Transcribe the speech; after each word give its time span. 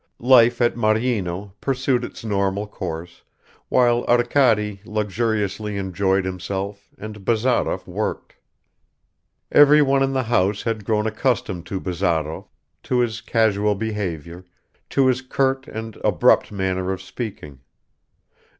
LIFE 0.17 0.61
AT 0.61 0.75
MARYINO 0.75 1.53
PURSUED 1.61 2.03
ITS 2.03 2.25
NORMAL 2.25 2.65
course, 2.65 3.21
while 3.69 4.03
Arkady 4.07 4.81
luxuriously 4.83 5.77
enjoyed 5.77 6.25
himself 6.25 6.89
and 6.97 7.23
Bazarov 7.23 7.85
worked. 7.85 8.35
Everyone 9.51 10.01
in 10.01 10.13
the 10.13 10.23
house 10.23 10.63
had 10.63 10.85
grown 10.85 11.05
accustomed 11.05 11.67
to 11.67 11.79
Bazarov, 11.79 12.47
to 12.81 12.97
his 12.97 13.21
casual 13.21 13.75
behavior, 13.75 14.43
to 14.89 15.05
his 15.05 15.21
curt 15.21 15.67
and 15.67 15.95
abrupt 16.03 16.51
manner 16.51 16.91
of 16.91 16.99
speaking. 16.99 17.59